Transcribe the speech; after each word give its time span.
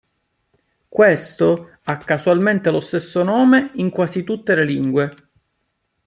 Questo, 0.89 1.77
ha 1.83 1.99
casualmente 1.99 2.71
lo 2.71 2.79
stesso 2.79 3.21
nome 3.21 3.69
in 3.75 3.91
quasi 3.91 4.23
tutte 4.23 4.55
le 4.55 4.65
lingue. 4.65 5.15